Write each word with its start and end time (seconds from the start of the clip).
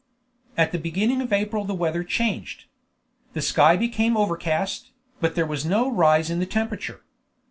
At 0.57 0.71
the 0.71 0.79
beginning 0.79 1.21
of 1.21 1.31
April 1.31 1.63
the 1.63 1.75
weather 1.75 2.03
changed. 2.03 2.65
The 3.33 3.41
sky 3.43 3.77
became 3.77 4.17
overcast, 4.17 4.89
but 5.19 5.35
there 5.35 5.45
was 5.45 5.63
no 5.63 5.91
rise 5.91 6.31
in 6.31 6.39
the 6.39 6.47
temperature. 6.47 7.01